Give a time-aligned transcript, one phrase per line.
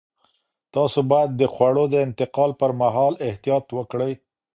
[0.73, 4.13] تاسو باید د خوړو د انتقال پر مهال احتیاط وکړئ.